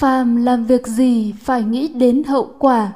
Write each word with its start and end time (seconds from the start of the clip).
phàm 0.00 0.36
làm 0.36 0.64
việc 0.64 0.86
gì 0.86 1.34
phải 1.42 1.62
nghĩ 1.62 1.88
đến 1.88 2.24
hậu 2.24 2.50
quả. 2.58 2.92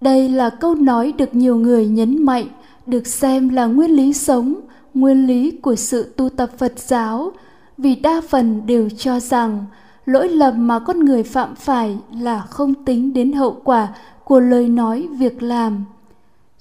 Đây 0.00 0.28
là 0.28 0.50
câu 0.50 0.74
nói 0.74 1.12
được 1.12 1.34
nhiều 1.34 1.56
người 1.56 1.88
nhấn 1.88 2.24
mạnh, 2.24 2.46
được 2.86 3.06
xem 3.06 3.48
là 3.48 3.66
nguyên 3.66 3.90
lý 3.90 4.12
sống, 4.12 4.54
nguyên 4.94 5.26
lý 5.26 5.50
của 5.50 5.74
sự 5.74 6.14
tu 6.16 6.28
tập 6.28 6.50
phật 6.58 6.72
giáo, 6.76 7.32
vì 7.78 7.94
đa 7.94 8.20
phần 8.28 8.66
đều 8.66 8.88
cho 8.90 9.20
rằng 9.20 9.64
lỗi 10.06 10.28
lầm 10.28 10.66
mà 10.66 10.78
con 10.78 11.04
người 11.04 11.22
phạm 11.22 11.54
phải 11.54 11.98
là 12.12 12.40
không 12.40 12.74
tính 12.84 13.12
đến 13.12 13.32
hậu 13.32 13.60
quả 13.64 13.88
của 14.24 14.40
lời 14.40 14.68
nói 14.68 15.08
việc 15.18 15.42
làm. 15.42 15.84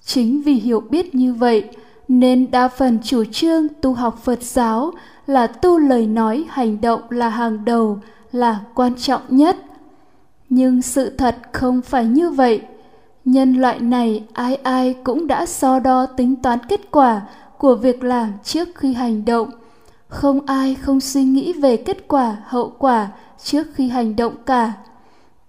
Chính 0.06 0.42
vì 0.42 0.54
hiểu 0.54 0.80
biết 0.80 1.16
như 1.16 1.34
vậy 1.34 1.64
nên 2.10 2.52
đa 2.52 2.68
phần 2.68 3.00
chủ 3.04 3.24
trương 3.32 3.68
tu 3.82 3.94
học 3.94 4.20
phật 4.24 4.44
giáo 4.44 4.92
là 5.28 5.48
tu 5.48 5.78
lời 5.78 6.08
nói, 6.08 6.46
hành 6.50 6.82
động 6.82 7.02
là 7.10 7.30
hàng 7.30 7.66
đầu, 7.66 8.00
là 8.32 8.60
quan 8.74 8.96
trọng 8.96 9.22
nhất. 9.30 9.58
Nhưng 10.50 10.82
sự 10.82 11.10
thật 11.10 11.36
không 11.52 11.82
phải 11.82 12.06
như 12.06 12.30
vậy. 12.30 12.62
Nhân 13.26 13.54
loại 13.54 13.80
này, 13.80 14.24
ai 14.34 14.56
ai 14.56 14.96
cũng 15.04 15.28
đã 15.28 15.46
so 15.46 15.80
đo 15.80 16.06
tính 16.06 16.36
toán 16.36 16.60
kết 16.70 16.92
quả 16.92 17.22
của 17.58 17.76
việc 17.76 18.04
làm 18.04 18.34
trước 18.44 18.70
khi 18.76 18.94
hành 18.94 19.26
động. 19.26 19.50
Không 20.08 20.46
ai 20.46 20.76
không 20.76 21.00
suy 21.00 21.24
nghĩ 21.24 21.54
về 21.54 21.78
kết 21.78 22.08
quả, 22.08 22.38
hậu 22.46 22.74
quả 22.80 23.08
trước 23.44 23.68
khi 23.74 23.90
hành 23.90 24.16
động 24.16 24.34
cả. 24.46 24.74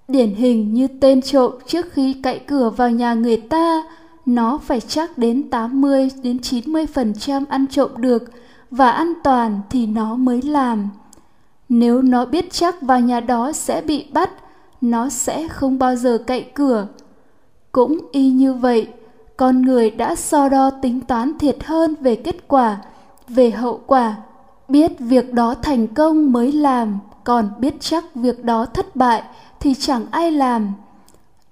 Điển 0.09 0.35
hình 0.35 0.75
như 0.75 0.89
tên 1.01 1.23
trộm 1.23 1.53
trước 1.67 1.93
khi 1.93 2.13
cậy 2.23 2.39
cửa 2.39 2.71
vào 2.71 2.91
nhà 2.91 3.15
người 3.15 3.37
ta 3.37 3.83
nó 4.27 4.59
phải 4.59 4.81
chắc 4.81 5.19
đến 5.19 5.51
80 5.51 6.11
đến 6.23 6.37
90% 6.37 7.45
ăn 7.49 7.67
trộm 7.67 7.91
được 7.97 8.23
và 8.71 8.91
an 8.91 9.13
toàn 9.25 9.61
thì 9.71 9.87
nó 9.87 10.17
mới 10.17 10.43
làm. 10.43 10.89
Nếu 11.69 12.03
nó 12.03 12.25
biết 12.25 12.53
chắc 12.53 12.83
vào 12.83 13.01
nhà 13.01 13.21
đó 13.21 13.53
sẽ 13.53 13.81
bị 13.81 14.07
bắt, 14.13 14.31
nó 14.81 15.09
sẽ 15.09 15.49
không 15.49 15.79
bao 15.79 15.97
giờ 15.97 16.19
cậy 16.27 16.43
cửa. 16.55 16.87
Cũng 17.73 17.99
y 18.13 18.31
như 18.31 18.55
vậy, 18.55 18.89
con 19.37 19.63
người 19.63 19.91
đã 19.91 20.15
so 20.15 20.49
đo 20.49 20.71
tính 20.71 21.01
toán 21.01 21.39
thiệt 21.39 21.57
hơn 21.65 21.95
về 22.01 22.17
kết 22.17 22.49
quả, 22.49 22.79
về 23.29 23.51
hậu 23.51 23.81
quả, 23.87 24.17
biết 24.69 24.93
việc 24.99 25.33
đó 25.33 25.55
thành 25.63 25.87
công 25.87 26.33
mới 26.33 26.53
làm, 26.53 26.99
còn 27.25 27.51
biết 27.59 27.75
chắc 27.81 28.15
việc 28.15 28.45
đó 28.45 28.67
thất 28.67 28.97
bại 28.97 29.23
thì 29.61 29.75
chẳng 29.75 30.07
ai 30.11 30.31
làm. 30.31 30.73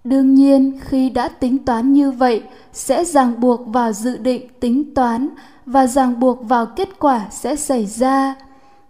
Đương 0.05 0.35
nhiên, 0.35 0.79
khi 0.81 1.11
đã 1.11 1.29
tính 1.29 1.59
toán 1.59 1.93
như 1.93 2.11
vậy, 2.11 2.43
sẽ 2.73 3.05
ràng 3.05 3.41
buộc 3.41 3.67
vào 3.67 3.93
dự 3.93 4.17
định 4.17 4.49
tính 4.61 4.95
toán 4.95 5.29
và 5.67 5.87
ràng 5.87 6.21
buộc 6.21 6.49
vào 6.49 6.67
kết 6.67 6.89
quả 6.99 7.27
sẽ 7.31 7.57
xảy 7.57 7.87
ra. 7.87 8.35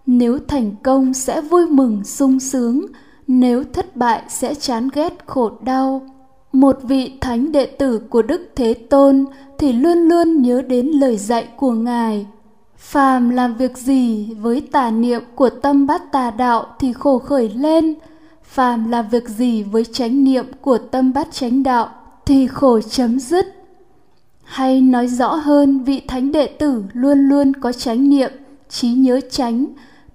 Nếu 0.07 0.39
thành 0.49 0.73
công 0.83 1.15
sẽ 1.15 1.41
vui 1.41 1.67
mừng 1.67 2.05
sung 2.05 2.41
sướng, 2.41 2.87
nếu 3.27 3.65
thất 3.73 3.97
bại 3.97 4.23
sẽ 4.29 4.55
chán 4.55 4.89
ghét 4.95 5.27
khổ 5.27 5.51
đau. 5.61 6.03
Một 6.53 6.79
vị 6.83 7.19
thánh 7.21 7.53
đệ 7.53 7.67
tử 7.67 7.99
của 8.11 8.23
Đức 8.23 8.51
Thế 8.57 8.75
Tôn 8.75 9.25
thì 9.59 9.73
luôn 9.73 9.99
luôn 9.99 10.43
nhớ 10.43 10.63
đến 10.63 10.87
lời 10.87 11.17
dạy 11.17 11.49
của 11.57 11.73
Ngài. 11.73 12.27
Phàm 12.77 13.31
làm 13.31 13.55
việc 13.55 13.79
gì 13.79 14.35
với 14.41 14.61
tà 14.61 14.91
niệm 14.91 15.23
của 15.35 15.51
tâm 15.51 15.87
bát 15.87 16.13
tà 16.13 16.31
đạo 16.31 16.67
thì 16.79 16.93
khổ 16.93 17.19
khởi 17.19 17.49
lên, 17.49 17.95
phàm 18.49 18.91
là 18.91 19.03
việc 19.03 19.29
gì 19.29 19.63
với 19.63 19.85
chánh 19.85 20.25
niệm 20.25 20.47
của 20.61 20.79
tâm 20.79 21.13
bát 21.13 21.29
chánh 21.33 21.63
đạo 21.63 21.89
thì 22.27 22.47
khổ 22.47 22.81
chấm 22.81 23.21
dứt. 23.21 23.47
Hay 24.45 24.81
nói 24.81 25.09
rõ 25.09 25.35
hơn, 25.35 25.85
vị 25.85 26.03
thánh 26.09 26.33
đệ 26.33 26.47
tử 26.47 26.85
luôn 26.93 27.19
luôn 27.19 27.53
có 27.61 27.73
chánh 27.73 28.09
niệm, 28.09 28.31
trí 28.69 28.89
nhớ 28.89 29.21
chánh, 29.31 29.67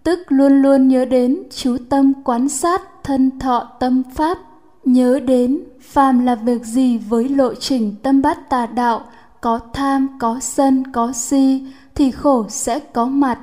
tức 0.04 0.20
luôn 0.30 0.62
luôn 0.62 0.88
nhớ 0.88 1.06
đến 1.06 1.44
chú 1.56 1.78
tâm 1.90 2.14
quán 2.24 2.50
sát, 2.50 2.82
thân 3.04 3.40
thọ 3.40 3.72
tâm 3.80 4.04
pháp, 4.16 4.38
nhớ 4.86 5.20
đến 5.20 5.60
phàm 5.82 6.26
là 6.26 6.36
việc 6.36 6.66
gì 6.66 6.98
với 6.98 7.30
lộ 7.30 7.54
trình 7.54 7.96
tâm 8.04 8.22
bát 8.22 8.50
tà 8.50 8.66
đạo, 8.66 9.02
có 9.42 9.60
tham, 9.74 10.08
có 10.20 10.40
sân, 10.42 10.92
có 10.92 11.12
si 11.12 11.68
thì 11.96 12.12
khổ 12.12 12.46
sẽ 12.50 12.80
có 12.80 13.06
mặt. 13.06 13.40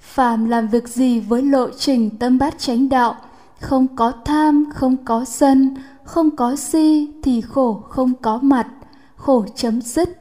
Phàm 0.00 0.48
làm 0.48 0.68
việc 0.68 0.88
gì 0.88 1.20
với 1.20 1.42
lộ 1.42 1.68
trình 1.78 2.10
tâm 2.18 2.38
bát 2.38 2.58
chánh 2.58 2.88
đạo 2.88 3.16
không 3.62 3.96
có 3.96 4.12
tham, 4.24 4.64
không 4.74 4.96
có 5.04 5.24
sân, 5.24 5.76
không 6.04 6.36
có 6.36 6.56
si 6.56 7.12
thì 7.22 7.40
khổ 7.40 7.82
không 7.88 8.12
có 8.22 8.38
mặt, 8.42 8.66
khổ 9.16 9.44
chấm 9.54 9.80
dứt. 9.80 10.18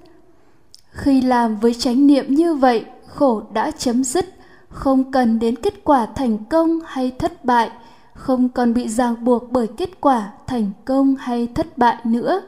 Khi 0.91 1.21
làm 1.21 1.55
với 1.55 1.73
chánh 1.73 2.07
niệm 2.07 2.25
như 2.35 2.53
vậy, 2.53 2.85
khổ 3.07 3.41
đã 3.53 3.71
chấm 3.71 4.03
dứt. 4.03 4.25
Không 4.69 5.11
cần 5.11 5.39
đến 5.39 5.55
kết 5.55 5.83
quả 5.83 6.05
thành 6.05 6.37
công 6.45 6.79
hay 6.85 7.11
thất 7.19 7.45
bại. 7.45 7.69
Không 8.13 8.49
còn 8.49 8.73
bị 8.73 8.87
ràng 8.87 9.25
buộc 9.25 9.51
bởi 9.51 9.67
kết 9.67 10.01
quả 10.01 10.31
thành 10.47 10.71
công 10.85 11.15
hay 11.19 11.47
thất 11.47 11.77
bại 11.77 11.97
nữa. 12.03 12.41